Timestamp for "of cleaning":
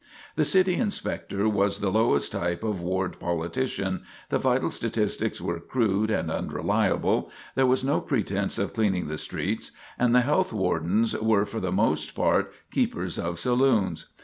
8.57-9.09